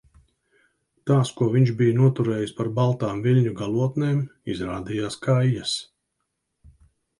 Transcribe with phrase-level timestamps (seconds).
[1.09, 4.25] Tās, ko viņš bija noturējis par baltām viļņu galotnēm,
[4.57, 5.79] izrādījās kaijas.